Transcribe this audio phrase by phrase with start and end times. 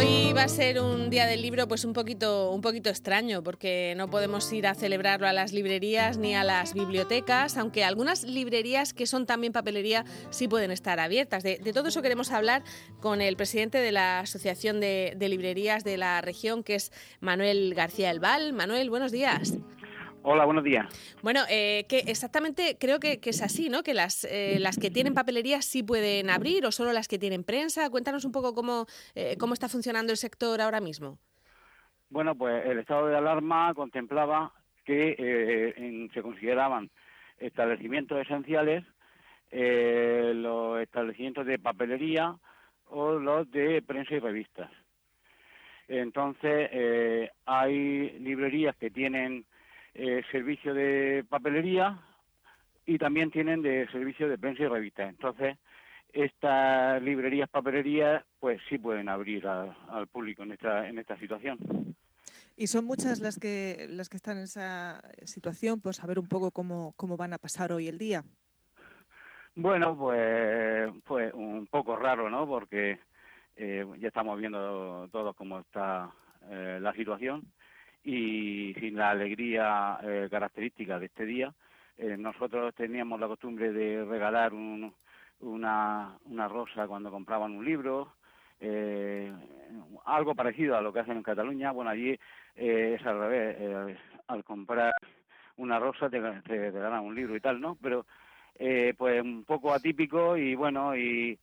[0.00, 3.92] Hoy va a ser un día del libro pues un poquito, un poquito extraño porque
[3.98, 8.94] no podemos ir a celebrarlo a las librerías ni a las bibliotecas, aunque algunas librerías
[8.94, 11.42] que son también papelería sí pueden estar abiertas.
[11.42, 12.62] De, todo eso queremos hablar
[13.00, 17.74] con el presidente de la Asociación de, de Librerías de la región, que es Manuel
[17.74, 18.54] García Elval.
[18.54, 19.52] Manuel, buenos días.
[20.22, 20.86] Hola, buenos días.
[21.22, 23.82] Bueno, eh, que exactamente creo que, es así, ¿no?
[23.82, 27.42] Que las, eh, las que tienen papelería sí pueden abrir o solo las que tienen
[27.42, 27.88] prensa.
[27.88, 28.84] Cuéntanos un poco cómo,
[29.14, 31.18] eh, cómo está funcionando el sector ahora mismo.
[32.10, 34.52] Bueno, pues el estado de alarma contemplaba
[34.84, 36.90] que se consideraban
[37.38, 38.84] establecimientos esenciales
[39.52, 42.36] los establecimientos de papelería
[42.86, 44.70] o los de prensa y revistas.
[45.88, 49.46] Entonces, hay librerías que tienen
[49.94, 51.98] eh, servicio de papelería
[52.86, 55.08] y también tienen de servicio de prensa y revista.
[55.08, 55.56] Entonces,
[56.12, 61.58] estas librerías, papelerías, pues sí pueden abrir al público en esta, en esta situación.
[62.56, 66.50] Y son muchas las que las que están en esa situación, pues saber un poco
[66.50, 68.24] cómo, cómo van a pasar hoy el día.
[69.54, 72.46] Bueno, pues, pues un poco raro, ¿no?
[72.46, 72.98] Porque
[73.56, 76.10] eh, ya estamos viendo todos cómo está
[76.50, 77.44] eh, la situación
[78.04, 81.52] y sin la alegría eh, característica de este día.
[81.98, 88.14] Eh, nosotros teníamos la costumbre de regalar una, una rosa cuando compraban un libro,
[88.58, 89.32] eh,
[90.06, 91.72] algo parecido a lo que hacen en Cataluña.
[91.72, 92.18] Bueno, allí
[92.54, 94.92] es al revés, al comprar
[95.56, 97.76] una rosa te, te, ganan un libro y tal, ¿no?
[97.80, 98.06] Pero
[98.96, 101.38] pues un poco atípico y bueno, y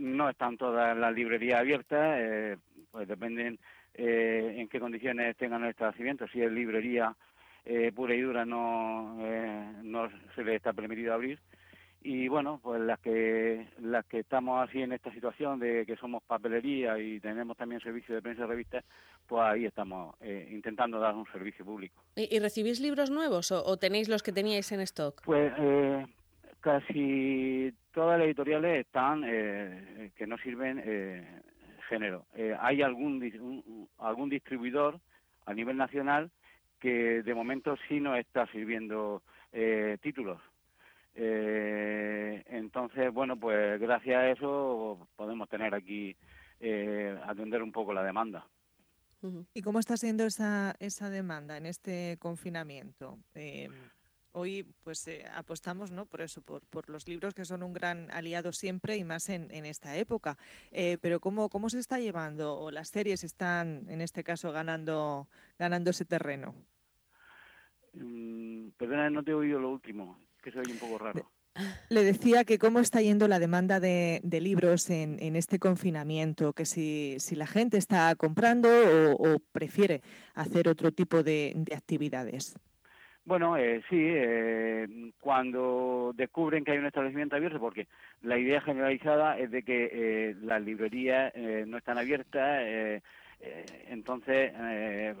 [0.00, 2.58] no están todas las librerías abiertas,
[2.90, 3.58] pues dependen
[3.98, 7.16] eh, en qué condiciones tengan el establecimiento, si es librería
[7.64, 11.38] eh, pura y dura no, eh, no se le está permitido abrir.
[12.02, 16.22] Y bueno pues las que las que estamos así en esta situación de que somos
[16.22, 18.84] papelería y tenemos también servicio de prensa y revistas
[19.26, 20.14] pues ahí estamos
[20.50, 22.00] intentando dar un servicio público.
[22.14, 25.52] ¿Y, recibís libros nuevos o, tenéis los que teníais en stock pues
[26.60, 30.78] casi todas las editoriales están que no sirven
[31.88, 32.26] género.
[32.34, 35.00] Eh, hay algún, algún distribuidor
[35.44, 36.30] a nivel nacional
[36.80, 40.40] que de momento sí nos está sirviendo eh, títulos.
[41.14, 46.14] Eh, entonces, bueno, pues gracias a eso podemos tener aquí,
[47.24, 48.46] atender un poco la demanda.
[49.54, 53.18] ¿Y cómo está siendo esa, esa demanda en este confinamiento?
[54.36, 56.04] Hoy pues eh, apostamos ¿no?
[56.04, 59.50] por eso, por, por, los libros que son un gran aliado siempre y más en,
[59.50, 60.36] en esta época.
[60.70, 65.28] Eh, pero ¿cómo, ¿cómo se está llevando o las series están en este caso ganando,
[65.58, 66.54] ganando ese terreno?
[67.94, 71.32] Mm, perdona, no te he oído lo último, que se oye un poco raro.
[71.88, 76.52] Le decía que cómo está yendo la demanda de, de libros en, en, este confinamiento,
[76.52, 80.02] que si, si, la gente está comprando o, o prefiere
[80.34, 82.54] hacer otro tipo de, de actividades.
[83.26, 87.88] Bueno, eh, sí, eh, cuando descubren que hay un establecimiento abierto, porque
[88.22, 92.62] la idea generalizada es de que eh, las librerías eh, no están abiertas,
[93.88, 94.52] entonces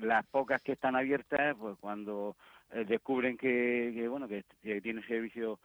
[0.00, 2.36] las pocas que están abiertas, pues cuando
[2.86, 4.44] descubren que, bueno que,
[4.80, 5.58] tiene servicio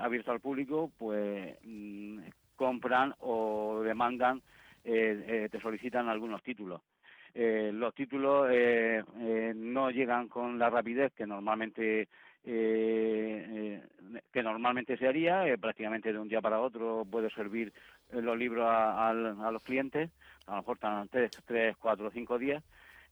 [0.00, 2.20] abierto al público, pues mm,
[2.54, 4.42] compran o demandan,
[4.84, 6.80] te solicitan algunos títulos.
[7.34, 12.08] Eh, los títulos eh, eh, no llegan con la rapidez que normalmente
[12.44, 13.80] que
[14.42, 17.72] normalmente se haría prácticamente de un día para otro puede servir
[18.10, 20.10] los libros a, los clientes
[20.48, 22.64] a lo mejor están tres, tres, cuatro, cinco días.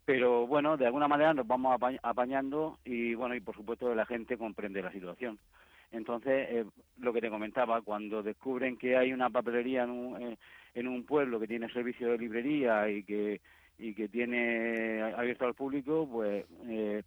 [0.05, 4.37] Pero bueno de alguna manera nos vamos apañando y bueno y por supuesto la gente
[4.37, 5.39] comprende la situación.
[5.93, 6.67] Entonces,
[6.99, 10.39] lo que te comentaba, cuando descubren que hay una papelería en un,
[10.75, 13.41] en un pueblo que tiene servicio de librería y que
[13.81, 17.03] y que tiene abierto al público, pues eh,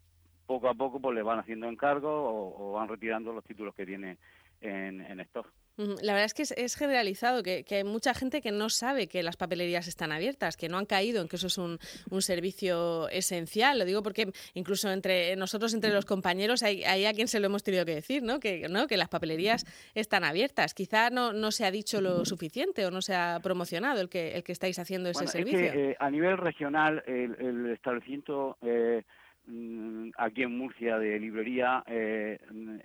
[0.46, 4.18] poco a poco pues le van haciendo encargos o, van retirando los títulos que tiene
[4.60, 5.48] en, en stock.
[5.78, 9.38] La verdad es que es, generalizado, que, hay mucha gente que no sabe que las
[9.38, 11.80] papelerías están abiertas, que no han caído en que eso es un,
[12.22, 13.80] servicio esencial.
[13.80, 17.48] Lo digo porque incluso entre nosotros, entre los compañeros, hay, hay, a quien se lo
[17.48, 18.40] hemos tenido que decir, ¿no?
[18.40, 18.88] Que, ¿no?
[18.88, 19.66] que las papelerías
[19.96, 20.76] están abiertas.
[20.76, 24.36] Quizá no, no se ha dicho lo suficiente o no se ha promocionado el que,
[24.36, 25.60] el que estáis haciendo ese servicio.
[25.60, 28.58] Eh, a nivel regional, el, establecimiento...
[28.62, 29.02] Eh,
[29.48, 32.40] mm, aquí en Murcia de librería, eh,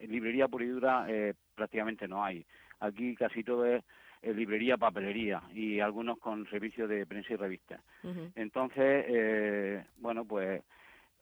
[0.08, 2.44] librería por y dura eh, prácticamente no hay.
[2.80, 3.82] Aquí casi todo es
[4.22, 7.80] librería, papelería y algunos con servicio de prensa y revista.
[8.34, 10.62] Entonces, eh, bueno, pues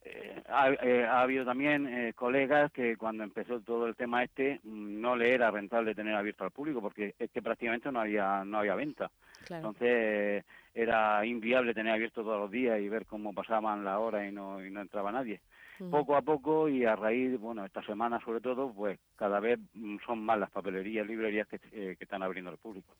[0.04, 0.42] eh,
[0.82, 5.34] eh, ha, habido también colegas que cuando empezó todo el tema este mm, no le
[5.34, 9.10] era rentable tener abierto al público porque es que prácticamente no había no había venta.
[9.50, 10.44] Entonces
[10.74, 14.64] era inviable tener abierto todos los días y ver cómo pasaban la hora y no,
[14.64, 15.40] y no entraba nadie.
[15.90, 19.96] Poco a poco y a raíz, bueno, esta semana sobre todo, pues cada vez mm,
[20.06, 22.94] son más las papelerías, librerías que, eh, que están abriendo al público.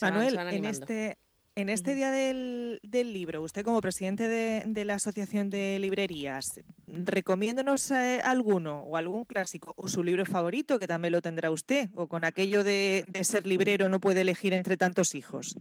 [0.00, 1.16] Manuel, en este
[1.56, 8.20] en este Día del, Libro, usted como presidente de, la Asociación de Librerías, recomiéndonos eh,
[8.24, 12.24] alguno o algún clásico o su libro favorito, que también lo tendrá usted, o con
[12.24, 15.56] aquello de, ser librero no puede elegir entre tantos hijos.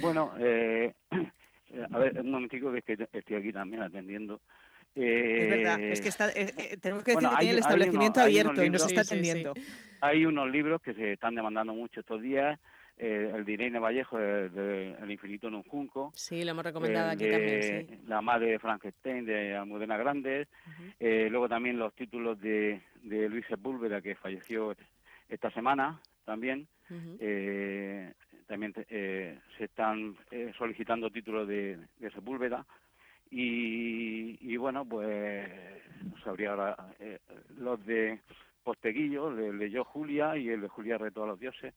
[0.00, 0.94] Bueno, eh,
[1.92, 4.40] a ver, un momentico que estoy aquí también atendiendo.
[4.94, 8.86] Es verdad, es que eh, tenemos que decir que tiene el establecimiento abierto y nos
[8.86, 9.54] está atendiendo.
[10.00, 12.58] Hay unos libros que se están demandando mucho estos días
[12.96, 16.12] eh, el de Irene Vallejo, de, El infinito en un junco.
[16.14, 20.46] Sí, lo hemos recomendado aquí también, La madre de Frankenstein, de Almudena Grandes.
[21.00, 24.76] Eh, luego también los títulos de, de Luis Sepúlveda, que falleció
[25.28, 26.68] esta semana también.
[27.18, 28.12] Eh,
[28.46, 30.16] también se están
[30.56, 32.64] solicitando títulos de, de Sepúlveda.
[33.36, 35.48] Y, y, bueno, pues
[36.22, 36.76] sabría ahora
[37.58, 38.20] los de
[38.62, 41.74] Posteguillo, el de Yo Julia y el de Julia Reto a los Dioses.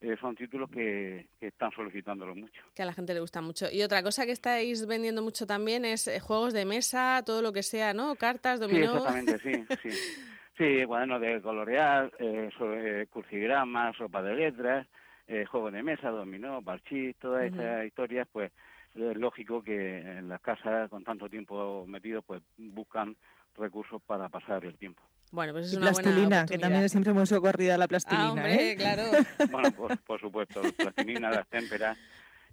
[0.00, 2.62] Eh, son títulos que, están solicitándolo mucho.
[2.74, 3.66] Que a la gente le gusta mucho.
[3.72, 7.52] Y otra cosa que estáis vendiendo mucho también es eh, juegos de mesa, todo lo
[7.52, 8.14] que sea, ¿no?
[8.14, 8.92] Cartas, dominó.
[8.92, 9.98] Sí, exactamente, sí, sí.
[10.58, 14.88] Sí, bueno, de colorear, eh, sobre, cursigramas, sopa de letras,
[15.28, 18.50] eh, juegos de mesa, dominó, parchís, todas esas historias, pues
[18.94, 23.16] es lógico que en las casas con tanto tiempo metido, pues buscan
[23.56, 25.02] recursos para pasar el tiempo.
[25.30, 28.28] Bueno, pues es y una plastilina, que también es siempre muy socorrida la plastilina.
[28.28, 28.76] Ah, hombre, ¿eh?
[28.76, 29.02] claro.
[29.50, 31.98] bueno, por, por supuesto, la plastilina, las témperas,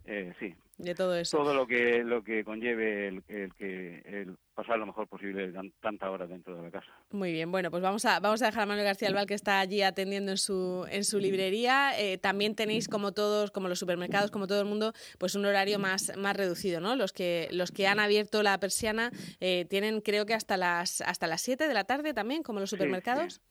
[0.06, 0.54] eh, sí.
[0.78, 1.38] De todo eso.
[1.38, 6.26] Todo lo que lo que conlleve el, que el pasar lo mejor posible tanta hora
[6.26, 6.92] dentro de la casa.
[7.12, 9.60] Muy bien, bueno, pues vamos a vamos a dejar a Manuel García Albal que está
[9.60, 11.92] allí atendiendo en su en su librería.
[12.00, 15.78] Eh, también tenéis como todos, como los supermercados, como todo el mundo, pues un horario
[15.78, 16.96] más más reducido, ¿no?
[16.96, 21.28] Los que los que han abierto la persiana eh, tienen creo que hasta las hasta
[21.28, 23.42] las 7 de la tarde también, como los supermercados.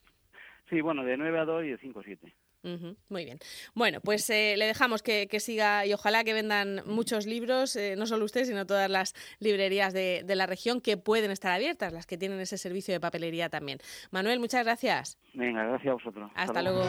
[0.69, 2.35] Sí, bueno, de 9 a 2 y de 5 a 7
[3.09, 3.39] muy bien.
[3.73, 8.05] Bueno, pues eh, le dejamos que, siga y ojalá que vendan muchos libros, eh, no
[8.07, 12.05] solo usted, sino todas las librerías de, de, la región que pueden estar abiertas, las
[12.05, 13.79] que tienen ese servicio de papelería también.
[14.11, 15.17] Manuel, muchas gracias.
[15.33, 16.31] Venga, gracias a vosotros.
[16.35, 16.83] Hasta, luego.